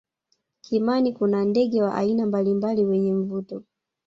[0.61, 3.63] kimani kuna ndege wa aina mbalimbali wenye mvuto